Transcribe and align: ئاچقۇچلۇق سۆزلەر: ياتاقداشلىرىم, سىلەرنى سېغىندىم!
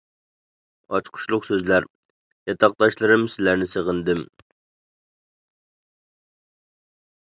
ئاچقۇچلۇق 0.95 1.45
سۆزلەر: 1.49 1.87
ياتاقداشلىرىم, 2.53 3.29
سىلەرنى 3.37 3.71
سېغىندىم! 3.75 4.27